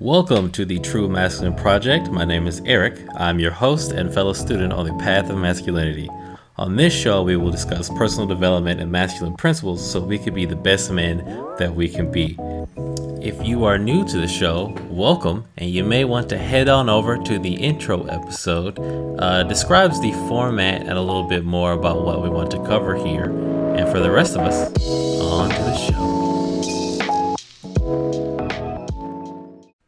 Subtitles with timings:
[0.00, 2.10] Welcome to the True Masculine Project.
[2.10, 3.00] My name is Eric.
[3.14, 6.10] I'm your host and fellow student on the path of masculinity.
[6.58, 10.44] On this show, we will discuss personal development and masculine principles so we can be
[10.44, 11.24] the best men
[11.58, 12.36] that we can be.
[13.22, 16.90] If you are new to the show, welcome, and you may want to head on
[16.90, 18.78] over to the intro episode.
[19.18, 22.96] Uh, describes the format and a little bit more about what we want to cover
[22.96, 23.30] here.
[23.74, 24.66] And for the rest of us,
[25.22, 26.05] on to the show.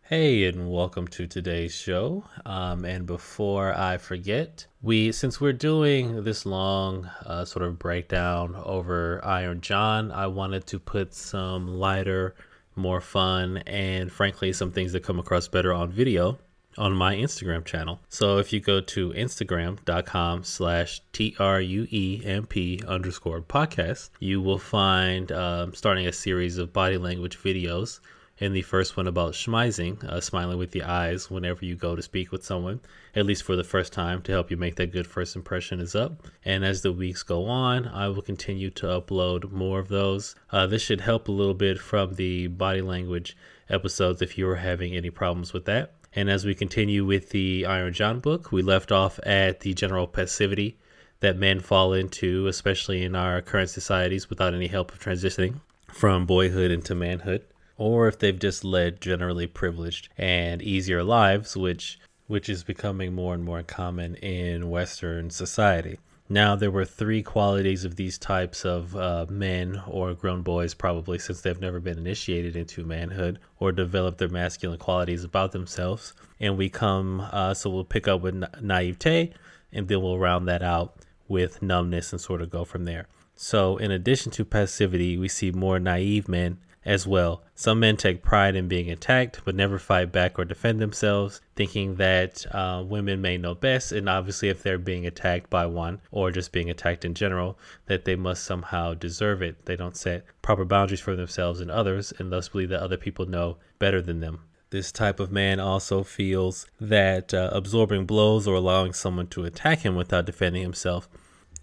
[0.08, 2.24] Hey, and welcome to today's show.
[2.46, 8.56] Um, and before I forget, we since we're doing this long uh, sort of breakdown
[8.56, 12.34] over Iron John, I wanted to put some lighter,
[12.74, 16.38] more fun, and frankly, some things that come across better on video
[16.78, 18.00] on my Instagram channel.
[18.08, 26.06] So if you go to instagram.com slash T-R-U-E-M-P underscore podcast, you will find um, starting
[26.06, 28.00] a series of body language videos
[28.40, 32.02] in the first one about smizing, uh, smiling with the eyes whenever you go to
[32.02, 32.80] speak with someone,
[33.14, 35.94] at least for the first time, to help you make that good first impression is
[35.94, 36.26] up.
[36.44, 40.36] And as the weeks go on, I will continue to upload more of those.
[40.50, 43.36] Uh, this should help a little bit from the body language
[43.68, 45.94] episodes if you are having any problems with that.
[46.14, 50.06] And as we continue with the Iron John book, we left off at the general
[50.06, 50.78] passivity
[51.20, 55.60] that men fall into, especially in our current societies, without any help of transitioning
[55.92, 57.42] from boyhood into manhood
[57.78, 63.32] or if they've just led generally privileged and easier lives, which which is becoming more
[63.32, 65.98] and more common in Western society.
[66.28, 71.18] Now, there were three qualities of these types of uh, men or grown boys, probably
[71.18, 76.12] since they've never been initiated into manhood or developed their masculine qualities about themselves.
[76.38, 79.32] And we come, uh, so we'll pick up with na- naivete
[79.72, 80.96] and then we'll round that out
[81.28, 83.06] with numbness and sort of go from there.
[83.34, 87.42] So, in addition to passivity, we see more naive men as well.
[87.54, 91.96] Some men take pride in being attacked, but never fight back or defend themselves, thinking
[91.96, 93.92] that uh, women may know best.
[93.92, 98.04] And obviously, if they're being attacked by one or just being attacked in general, that
[98.04, 99.66] they must somehow deserve it.
[99.66, 103.26] They don't set proper boundaries for themselves and others, and thus believe that other people
[103.26, 104.40] know better than them.
[104.70, 109.80] This type of man also feels that uh, absorbing blows or allowing someone to attack
[109.80, 111.08] him without defending himself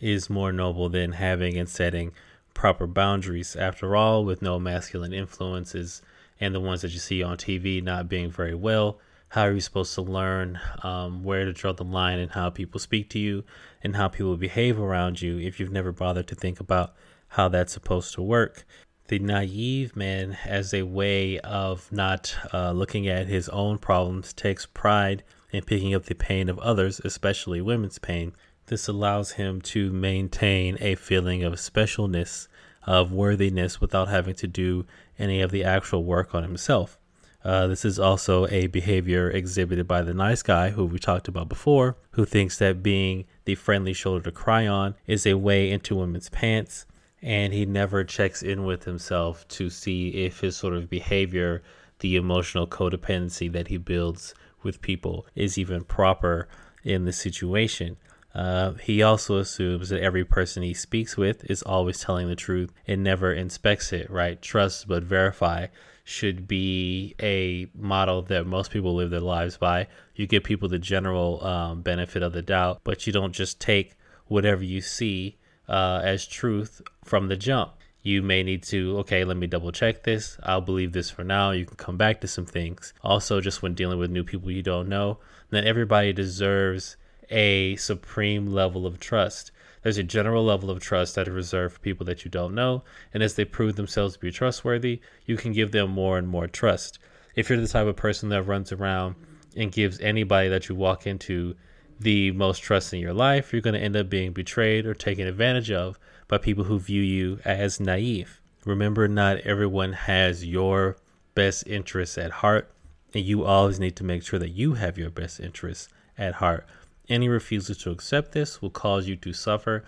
[0.01, 2.11] is more noble than having and setting
[2.55, 3.55] proper boundaries.
[3.55, 6.01] After all, with no masculine influences
[6.39, 8.99] and the ones that you see on TV not being very well,
[9.29, 12.79] how are you supposed to learn um, where to draw the line and how people
[12.79, 13.43] speak to you
[13.83, 16.95] and how people behave around you if you've never bothered to think about
[17.27, 18.65] how that's supposed to work?
[19.07, 24.65] The naive man, as a way of not uh, looking at his own problems, takes
[24.65, 28.33] pride in picking up the pain of others, especially women's pain,
[28.67, 32.47] this allows him to maintain a feeling of specialness,
[32.85, 34.85] of worthiness, without having to do
[35.19, 36.97] any of the actual work on himself.
[37.43, 41.47] Uh, this is also a behavior exhibited by the nice guy who we talked about
[41.47, 45.95] before, who thinks that being the friendly shoulder to cry on is a way into
[45.95, 46.87] women's pants,
[47.21, 51.61] and he never checks in with himself to see if his sort of behavior,
[51.99, 54.33] the emotional codependency that he builds
[54.63, 56.47] with people, is even proper
[56.83, 57.95] in the situation.
[58.35, 62.73] Uh, he also assumes that every person he speaks with is always telling the truth
[62.85, 64.41] and never inspects it, right?
[64.41, 65.67] Trust but verify
[66.03, 69.87] should be a model that most people live their lives by.
[70.15, 73.95] You give people the general um, benefit of the doubt, but you don't just take
[74.27, 75.37] whatever you see
[75.69, 77.71] uh, as truth from the jump.
[78.01, 80.37] You may need to, okay, let me double check this.
[80.43, 81.51] I'll believe this for now.
[81.51, 82.93] You can come back to some things.
[83.01, 85.19] Also, just when dealing with new people you don't know,
[85.49, 86.97] then everybody deserves
[87.29, 89.51] a supreme level of trust.
[89.81, 92.83] There's a general level of trust that is reserved for people that you don't know,
[93.13, 96.47] and as they prove themselves to be trustworthy, you can give them more and more
[96.47, 96.97] trust.
[97.35, 99.15] If you're the type of person that runs around
[99.55, 101.55] and gives anybody that you walk into
[101.99, 105.27] the most trust in your life, you're going to end up being betrayed or taken
[105.27, 108.41] advantage of by people who view you as naive.
[108.65, 110.97] Remember, not everyone has your
[111.35, 112.71] best interests at heart,
[113.13, 116.65] and you always need to make sure that you have your best interests at heart.
[117.07, 119.83] Any refusal to accept this will cause you to suffer.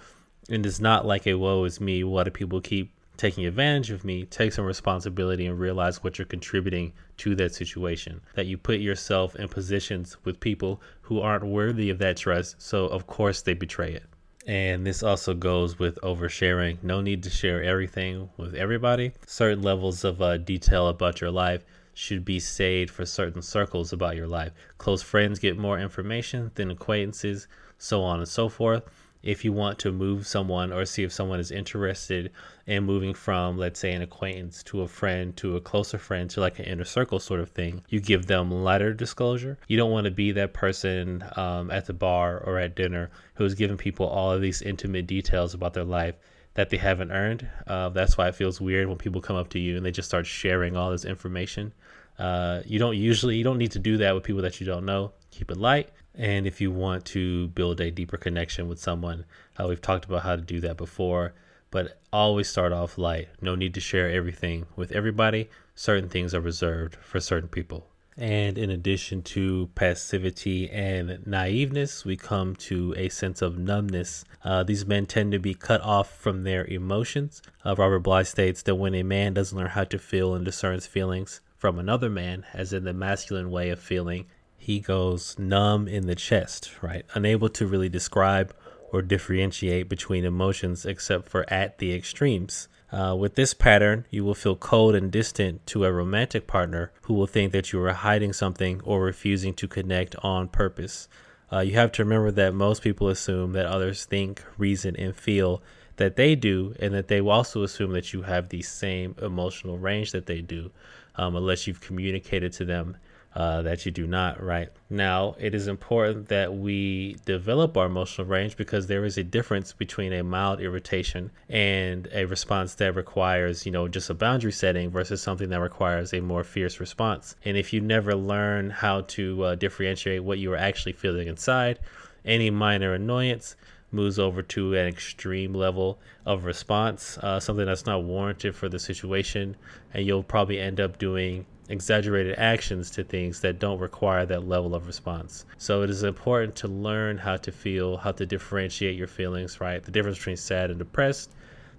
[0.49, 2.03] And it's not like a woe is me.
[2.03, 4.25] Why do people keep taking advantage of me?
[4.25, 8.21] Take some responsibility and realize what you're contributing to that situation.
[8.35, 12.61] That you put yourself in positions with people who aren't worthy of that trust.
[12.61, 14.03] So, of course, they betray it.
[14.45, 16.81] And this also goes with oversharing.
[16.81, 19.11] No need to share everything with everybody.
[19.25, 21.65] Certain levels of uh, detail about your life
[21.97, 24.51] should be saved for certain circles about your life.
[24.77, 27.47] Close friends get more information than acquaintances,
[27.79, 28.83] so on and so forth.
[29.23, 32.31] if you want to move someone or see if someone is interested
[32.65, 36.39] in moving from, let's say, an acquaintance to a friend to a closer friend to
[36.39, 39.57] like an inner circle sort of thing, you give them lighter disclosure.
[39.67, 43.53] You don't want to be that person um, at the bar or at dinner who's
[43.53, 46.15] giving people all of these intimate details about their life
[46.53, 47.47] that they haven't earned.
[47.67, 50.07] Uh, that's why it feels weird when people come up to you and they just
[50.07, 51.71] start sharing all this information.
[52.19, 54.85] Uh, you don't usually you don't need to do that with people that you don't
[54.85, 55.11] know.
[55.31, 55.89] Keep it light.
[56.15, 59.25] And if you want to build a deeper connection with someone,
[59.59, 61.33] uh, we've talked about how to do that before,
[61.69, 63.29] but always start off light.
[63.39, 65.49] No need to share everything with everybody.
[65.75, 67.87] Certain things are reserved for certain people.
[68.19, 74.25] And in addition to passivity and naiveness, we come to a sense of numbness.
[74.43, 77.43] Uh, these men tend to be cut off from their emotions.
[77.63, 80.87] Uh, Robert Bly states that when a man doesn't learn how to feel and discerns
[80.87, 84.27] feelings from another man, as in the masculine way of feeling,
[84.57, 87.05] he goes numb in the chest, right?
[87.13, 88.53] Unable to really describe
[88.91, 92.67] or differentiate between emotions except for at the extremes.
[92.91, 97.13] Uh, with this pattern, you will feel cold and distant to a romantic partner who
[97.13, 101.09] will think that you are hiding something or refusing to connect on purpose.
[101.51, 105.61] Uh, you have to remember that most people assume that others think, reason, and feel
[105.97, 109.77] that they do, and that they will also assume that you have the same emotional
[109.77, 110.71] range that they do,
[111.17, 112.97] um, unless you've communicated to them
[113.37, 114.69] uh, that you do not, right?
[114.89, 119.73] Now, it is important that we develop our emotional range because there is a difference
[119.73, 124.89] between a mild irritation and a response that requires, you know, just a boundary setting
[124.89, 127.35] versus something that requires a more fierce response.
[127.45, 131.77] And if you never learn how to uh, differentiate what you are actually feeling inside,
[132.25, 133.55] any minor annoyance
[133.91, 138.79] moves over to an extreme level of response, uh, something that's not warranted for the
[138.79, 139.55] situation,
[139.93, 144.73] and you'll probably end up doing exaggerated actions to things that don't require that level
[144.73, 145.45] of response.
[145.57, 149.83] So it is important to learn how to feel, how to differentiate your feelings, right?
[149.83, 151.31] The difference between sad and depressed,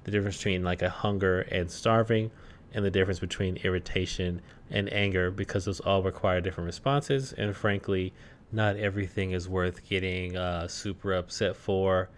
[0.05, 2.31] the difference between like a hunger and starving,
[2.75, 7.33] and the difference between irritation and anger because those all require different responses.
[7.33, 8.13] And frankly,
[8.53, 12.09] not everything is worth getting uh, super upset for.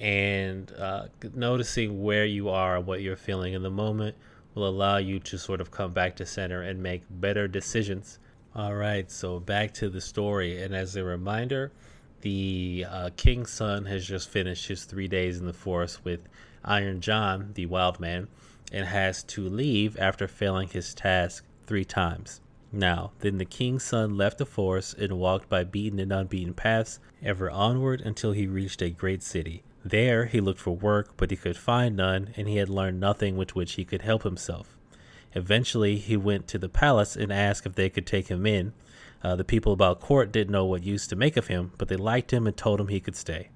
[0.00, 4.16] And uh, noticing where you are, what you're feeling in the moment
[4.54, 8.18] will allow you to sort of come back to center and make better decisions.
[8.54, 10.62] All right, so back to the story.
[10.62, 11.72] And as a reminder,
[12.22, 16.20] the uh, king's son has just finished his three days in the forest with
[16.64, 18.28] Iron John, the wild man,
[18.72, 22.40] and has to leave after failing his task three times.
[22.76, 26.98] Now, then the king's son left the forest and walked by beaten and unbeaten paths
[27.22, 29.62] ever onward until he reached a great city.
[29.84, 33.36] There he looked for work, but he could find none, and he had learned nothing
[33.36, 34.76] with which he could help himself.
[35.34, 38.72] Eventually, he went to the palace and asked if they could take him in.
[39.22, 41.96] Uh, the people about court didn't know what use to make of him, but they
[41.96, 43.50] liked him and told him he could stay.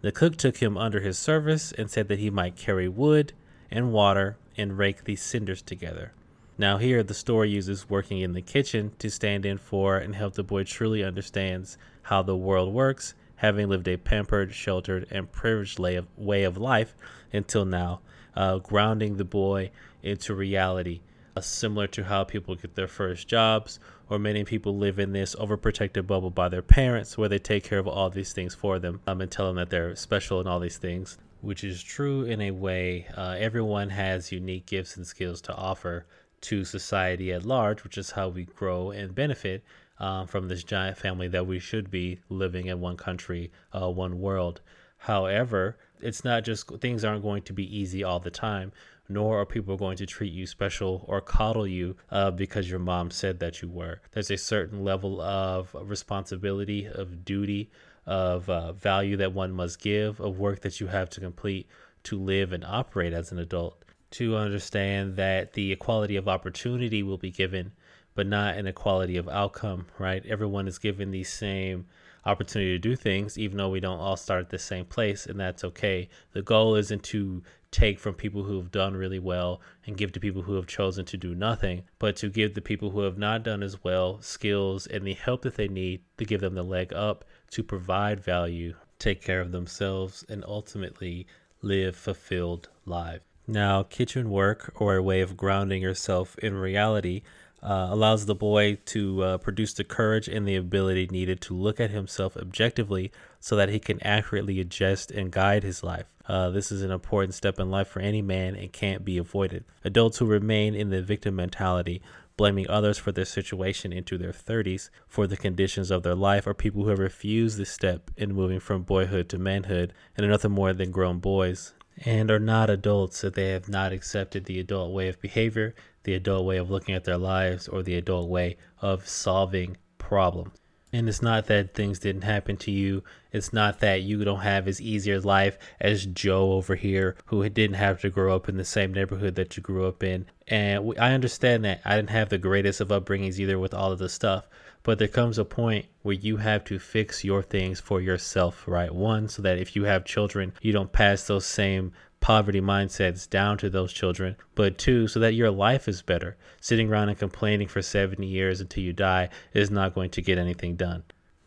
[0.00, 3.34] The cook took him under his service and said that he might carry wood
[3.70, 6.12] and water and rake these cinders together.
[6.58, 10.34] Now, here the story uses working in the kitchen to stand in for and help
[10.34, 15.78] the boy truly understands how the world works having lived a pampered, sheltered, and privileged
[16.16, 16.94] way of life
[17.32, 18.00] until now,
[18.34, 19.70] uh, grounding the boy
[20.02, 21.00] into reality,
[21.36, 23.78] uh, similar to how people get their first jobs,
[24.10, 27.78] or many people live in this overprotected bubble by their parents where they take care
[27.78, 30.58] of all these things for them um, and tell them that they're special and all
[30.58, 33.06] these things, which is true in a way.
[33.16, 36.06] Uh, everyone has unique gifts and skills to offer
[36.42, 39.64] to society at large, which is how we grow and benefit
[39.98, 44.20] uh, from this giant family that we should be living in one country, uh, one
[44.20, 44.60] world.
[44.98, 48.72] However, it's not just things aren't going to be easy all the time,
[49.08, 53.10] nor are people going to treat you special or coddle you uh, because your mom
[53.10, 54.00] said that you were.
[54.12, 57.70] There's a certain level of responsibility, of duty,
[58.06, 61.68] of uh, value that one must give, of work that you have to complete
[62.04, 63.84] to live and operate as an adult.
[64.12, 67.72] To understand that the equality of opportunity will be given
[68.18, 70.26] but not an equality of outcome, right?
[70.26, 71.86] Everyone is given the same
[72.26, 75.38] opportunity to do things, even though we don't all start at the same place, and
[75.38, 76.08] that's okay.
[76.32, 80.18] The goal isn't to take from people who have done really well and give to
[80.18, 83.44] people who have chosen to do nothing, but to give the people who have not
[83.44, 86.92] done as well skills and the help that they need to give them the leg
[86.92, 91.24] up to provide value, take care of themselves, and ultimately
[91.62, 93.27] live fulfilled lives.
[93.50, 97.22] Now, kitchen work, or a way of grounding yourself in reality,
[97.62, 101.80] uh, allows the boy to uh, produce the courage and the ability needed to look
[101.80, 106.04] at himself objectively so that he can accurately adjust and guide his life.
[106.28, 109.64] Uh, this is an important step in life for any man and can't be avoided.
[109.82, 112.02] Adults who remain in the victim mentality
[112.36, 116.54] blaming others for their situation into their 30s for the conditions of their life, are
[116.54, 120.52] people who have refused this step in moving from boyhood to manhood and are nothing
[120.52, 121.72] more than grown boys
[122.04, 125.74] and are not adults if they have not accepted the adult way of behavior,
[126.04, 130.58] the adult way of looking at their lives, or the adult way of solving problems.
[130.92, 133.04] And it's not that things didn't happen to you.
[133.30, 137.46] It's not that you don't have as easy a life as Joe over here, who
[137.48, 140.24] didn't have to grow up in the same neighborhood that you grew up in.
[140.46, 143.98] And I understand that I didn't have the greatest of upbringings either with all of
[143.98, 144.48] the stuff.
[144.88, 148.90] But there comes a point where you have to fix your things for yourself, right?
[148.90, 153.58] One, so that if you have children, you don't pass those same poverty mindsets down
[153.58, 156.38] to those children, but two, so that your life is better.
[156.62, 160.38] Sitting around and complaining for 70 years until you die is not going to get
[160.38, 161.02] anything done.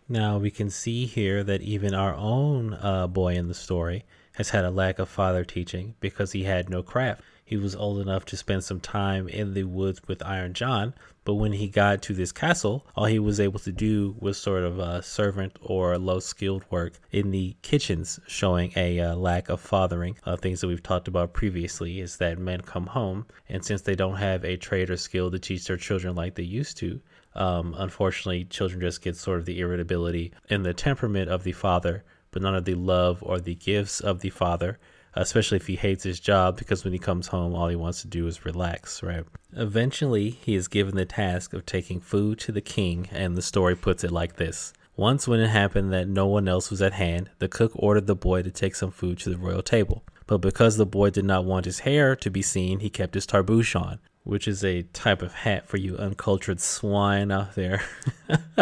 [0.08, 4.50] Now we can see here that even our own uh, boy in the story has
[4.50, 8.26] had a lack of father teaching because he had no craft he was old enough
[8.26, 10.94] to spend some time in the woods with Iron John,
[11.26, 14.62] but when he got to this castle, all he was able to do was sort
[14.62, 19.60] of uh, servant or low skilled work in the kitchens, showing a uh, lack of
[19.60, 20.16] fathering.
[20.28, 23.96] Uh, things that we've talked about previously is that men come home, and since they
[23.96, 27.02] don't have a trade or skill to teach their children like they used to,
[27.34, 32.04] um, unfortunately, children just get sort of the irritability and the temperament of the father,
[32.30, 34.78] but none of the love or the gifts of the father
[35.16, 38.08] especially if he hates his job because when he comes home, all he wants to
[38.08, 39.26] do is relax, right?
[39.56, 43.76] Eventually, he is given the task of taking food to the king, and the story
[43.76, 44.74] puts it like this.
[44.96, 48.16] Once, when it happened that no one else was at hand, the cook ordered the
[48.16, 50.04] boy to take some food to the royal table.
[50.28, 53.26] But because the boy did not want his hair to be seen, he kept his
[53.26, 57.82] tarbouche on which is a type of hat for you uncultured swine out there.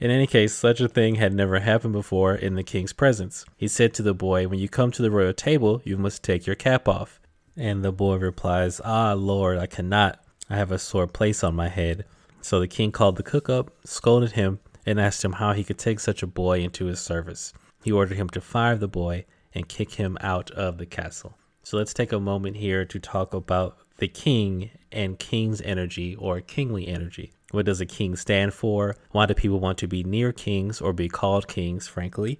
[0.00, 3.44] in any case, such a thing had never happened before in the king's presence.
[3.56, 6.44] He said to the boy, When you come to the royal table, you must take
[6.44, 7.20] your cap off.
[7.56, 10.18] And the boy replies, Ah, Lord, I cannot.
[10.50, 12.04] I have a sore place on my head.
[12.40, 15.78] So the king called the cook up, scolded him, and asked him how he could
[15.78, 17.52] take such a boy into his service.
[17.84, 21.38] He ordered him to fire the boy and kick him out of the castle.
[21.62, 26.40] So let's take a moment here to talk about the king and king's energy or
[26.40, 27.32] kingly energy.
[27.50, 28.96] What does a king stand for?
[29.12, 32.38] Why do people want to be near kings or be called kings, frankly?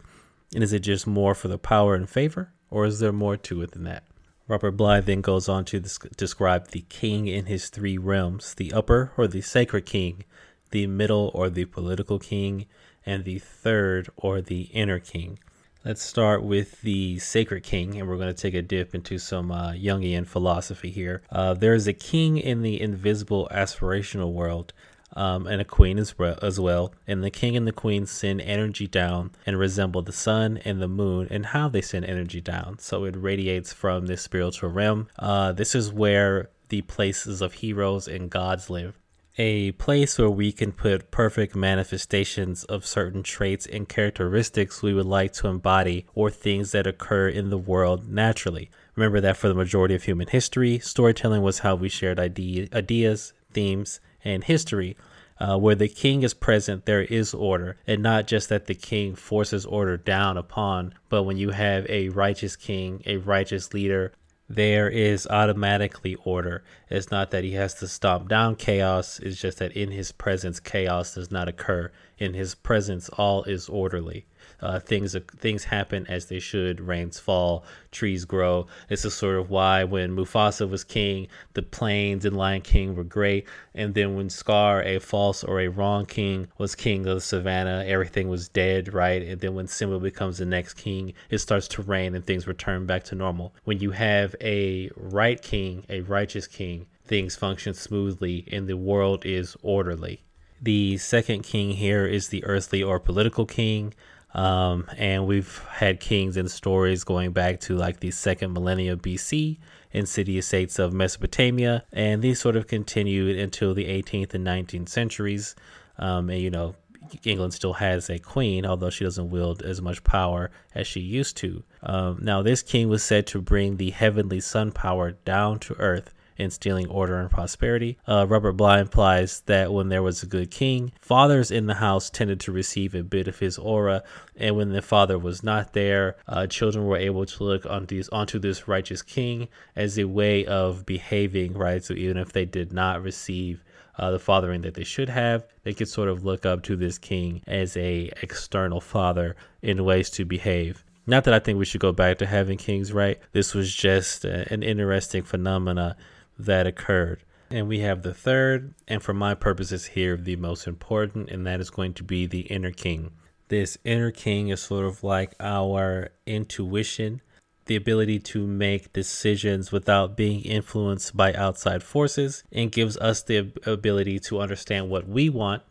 [0.55, 3.63] And is it just more for the power and favor, or is there more to
[3.63, 4.05] it than that?
[4.49, 9.13] Robert Bly then goes on to describe the king in his three realms the upper
[9.17, 10.25] or the sacred king,
[10.71, 12.67] the middle or the political king,
[13.05, 15.39] and the third or the inner king.
[15.87, 19.53] Let's start with the Sacred King, and we're going to take a dip into some
[19.53, 21.23] uh, Jungian philosophy here.
[21.31, 24.73] Uh, there's a king in the invisible aspirational world,
[25.15, 26.93] um, and a queen as well, as well.
[27.07, 30.89] And the king and the queen send energy down and resemble the sun and the
[30.89, 32.81] moon and how they send energy down.
[32.81, 35.07] So it radiates from this spiritual realm.
[35.21, 38.99] Uh, this is where the places of heroes and gods live
[39.39, 45.07] a place where we can put perfect manifestations of certain traits and characteristics we would
[45.07, 48.71] like to embody or things that occur in the world naturally.
[48.95, 53.35] Remember that for the majority of human history, storytelling was how we shared idea, ideas,
[53.53, 54.97] themes, and history.
[55.39, 59.15] Uh, where the king is present, there is order, and not just that the king
[59.15, 64.13] forces order down upon, but when you have a righteous king, a righteous leader,
[64.49, 66.63] there is automatically order.
[66.89, 70.61] It's not that he has to stomp down chaos, it's just that in his presence,
[70.61, 71.91] chaos does not occur.
[72.19, 74.27] In his presence, all is orderly.
[74.61, 76.81] Uh, things things happen as they should.
[76.81, 78.67] Rains fall, trees grow.
[78.89, 83.05] This is sort of why when Mufasa was king, the plains and Lion King were
[83.05, 87.21] great, and then when Scar, a false or a wrong king, was king of the
[87.21, 89.23] savannah, everything was dead, right?
[89.23, 92.87] And then when Simba becomes the next king, it starts to rain and things return
[92.87, 93.55] back to normal.
[93.65, 99.25] When you have a right king, a righteous king, things function smoothly and the world
[99.25, 100.23] is orderly.
[100.61, 103.93] The second king here is the earthly or political king.
[104.37, 109.59] Um, and we've had kings and stories going back to like the second millennia BC
[109.93, 111.85] in city states of Mesopotamia.
[111.91, 115.57] And these sort of continued until the 18th and 19th centuries.
[115.99, 116.77] Um, and, you know,
[117.25, 121.39] England still has a queen, although she doesn't wield as much power as she used
[121.39, 121.65] to.
[121.83, 126.13] Um, now, this king was said to bring the heavenly sun power down to earth
[126.37, 127.99] instilling order and prosperity.
[128.07, 132.11] Uh, Robert Bly implies that when there was a good king, fathers in the house
[132.11, 134.03] tended to receive a bit of his aura,
[134.37, 138.09] and when the father was not there, uh, children were able to look onto, these,
[138.11, 141.83] onto this righteous king as a way of behaving, right?
[141.85, 143.63] So even if they did not receive
[143.99, 146.99] uh, the fathering that they should have, they could sort of look up to this
[146.99, 150.85] king as a external father in ways to behave.
[151.07, 153.19] Not that I think we should go back to having kings, right?
[153.33, 155.97] This was just an interesting phenomena
[156.39, 157.23] that occurred.
[157.51, 161.61] And we have the third, and for my purposes here, the most important, and that
[161.61, 163.13] is going to be the inner king.
[163.49, 167.23] This inner king is sort of like our intuition,
[167.67, 173.53] the ability to make decisions without being influenced by outside forces, and gives us the
[173.65, 175.63] ability to understand what we want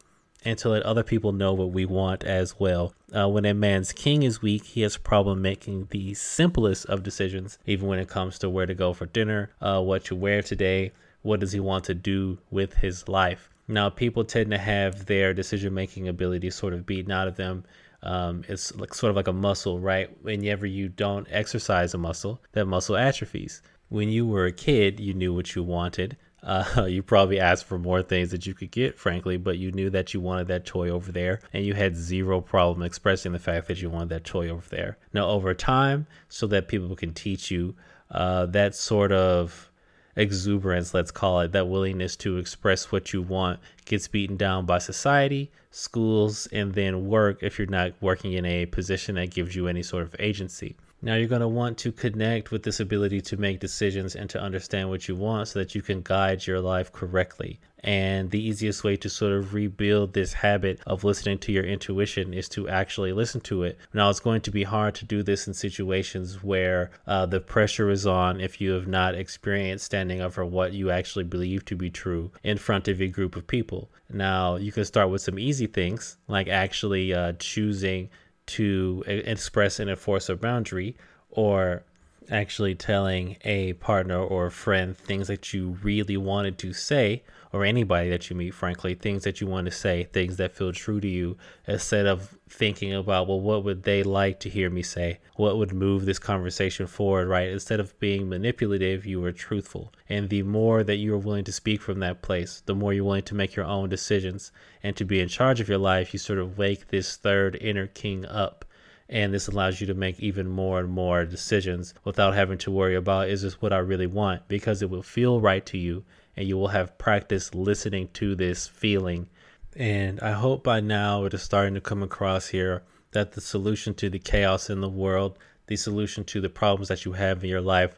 [0.46, 2.94] and to let other people know what we want as well.
[3.16, 7.02] Uh, when a man's king is weak, he has a problem making the simplest of
[7.02, 10.42] decisions, even when it comes to where to go for dinner, uh, what to wear
[10.42, 13.50] today, what does he want to do with his life.
[13.68, 17.64] Now, people tend to have their decision making ability sort of beaten out of them.
[18.04, 20.10] Um, it's like sort of like a muscle, right?
[20.22, 23.62] Whenever you don't exercise a muscle, that muscle atrophies.
[23.90, 26.18] When you were a kid, you knew what you wanted.
[26.46, 29.90] Uh, you probably asked for more things that you could get, frankly, but you knew
[29.90, 33.68] that you wanted that toy over there, and you had zero problem expressing the fact
[33.68, 34.98] that you wanted that toy over there.
[35.12, 37.76] Now, over time, so that people can teach you
[38.12, 39.72] uh, that sort of
[40.16, 44.78] exuberance, let's call it, that willingness to express what you want gets beaten down by
[44.78, 49.68] society, schools, and then work if you're not working in a position that gives you
[49.68, 50.76] any sort of agency.
[51.06, 54.42] Now you're going to want to connect with this ability to make decisions and to
[54.42, 57.60] understand what you want so that you can guide your life correctly.
[57.84, 62.34] And the easiest way to sort of rebuild this habit of listening to your intuition
[62.34, 63.78] is to actually listen to it.
[63.94, 67.92] Now, it's going to be hard to do this in situations where uh, the pressure
[67.92, 71.76] is on if you have not experienced standing up for what you actually believe to
[71.76, 73.92] be true in front of a group of people.
[74.10, 78.10] Now, you can start with some easy things like actually uh, choosing
[78.48, 80.96] to express and enforce a boundary
[81.30, 81.84] or
[82.32, 87.64] actually telling a partner or a friend things that you really wanted to say or
[87.64, 91.00] anybody that you meet frankly things that you want to say things that feel true
[91.00, 95.20] to you instead of thinking about well what would they like to hear me say?
[95.36, 97.50] What would move this conversation forward right?
[97.50, 99.94] Instead of being manipulative you are truthful.
[100.10, 103.04] And the more that you are willing to speak from that place the more you're
[103.04, 104.52] willing to make your own decisions.
[104.84, 107.88] And to be in charge of your life you sort of wake this third inner
[107.88, 108.66] king up
[109.10, 112.96] and this allows you to make even more and more decisions without having to worry
[112.96, 116.04] about is this what I really want because it will feel right to you
[116.36, 119.30] and you will have practice listening to this feeling.
[119.76, 123.94] And I hope by now it is starting to come across here that the solution
[123.96, 125.38] to the chaos in the world,
[125.68, 127.98] the solution to the problems that you have in your life,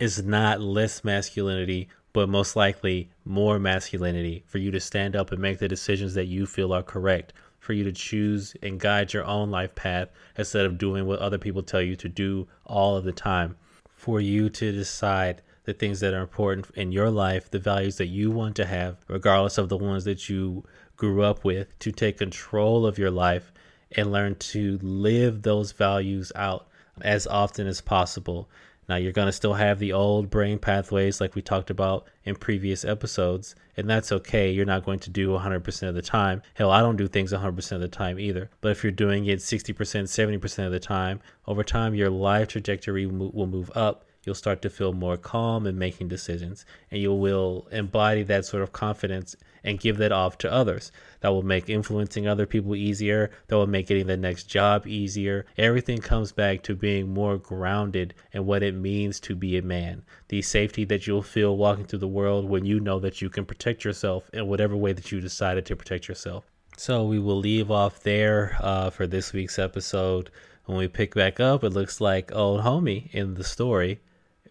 [0.00, 5.40] is not less masculinity, but most likely more masculinity for you to stand up and
[5.40, 7.32] make the decisions that you feel are correct
[7.68, 11.36] for you to choose and guide your own life path instead of doing what other
[11.36, 13.54] people tell you to do all of the time.
[13.94, 18.06] For you to decide the things that are important in your life, the values that
[18.06, 20.64] you want to have, regardless of the ones that you
[20.96, 23.52] grew up with, to take control of your life
[23.92, 26.68] and learn to live those values out
[27.02, 28.48] as often as possible
[28.88, 32.36] now, you're going to still have the old brain pathways like we talked about in
[32.36, 34.50] previous episodes, and that's okay.
[34.50, 36.40] You're not going to do 100% of the time.
[36.54, 38.48] Hell, I don't do things 100% of the time either.
[38.62, 43.04] But if you're doing it 60%, 70% of the time, over time, your life trajectory
[43.04, 47.66] will move up you'll start to feel more calm in making decisions and you will
[47.72, 50.92] embody that sort of confidence and give that off to others.
[51.20, 53.30] That will make influencing other people easier.
[53.46, 55.46] That will make getting the next job easier.
[55.56, 60.02] Everything comes back to being more grounded in what it means to be a man.
[60.28, 63.46] The safety that you'll feel walking through the world when you know that you can
[63.46, 66.44] protect yourself in whatever way that you decided to protect yourself.
[66.76, 70.30] So we will leave off there uh, for this week's episode.
[70.66, 74.00] When we pick back up, it looks like old homie in the story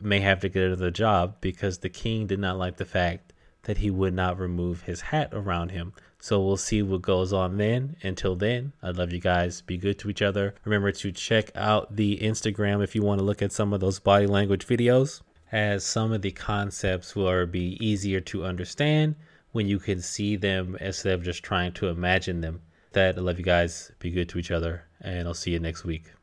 [0.01, 3.33] may have to get another job because the king did not like the fact
[3.63, 5.93] that he would not remove his hat around him.
[6.19, 7.95] So we'll see what goes on then.
[8.01, 9.61] Until then, I love you guys.
[9.61, 10.55] Be good to each other.
[10.65, 13.99] Remember to check out the Instagram if you want to look at some of those
[13.99, 19.15] body language videos, as some of the concepts will be easier to understand
[19.51, 22.61] when you can see them instead of just trying to imagine them.
[22.93, 23.91] That I love you guys.
[23.99, 26.16] Be good to each other, and I'll see you next week.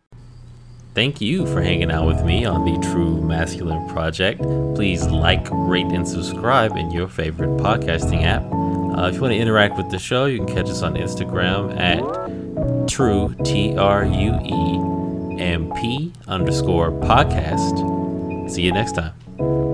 [0.94, 4.40] Thank you for hanging out with me on the True Masculine Project.
[4.76, 8.44] Please like, rate, and subscribe in your favorite podcasting app.
[8.96, 11.76] Uh, if you want to interact with the show, you can catch us on Instagram
[11.80, 18.48] at True T R U E M P underscore podcast.
[18.48, 19.73] See you next time.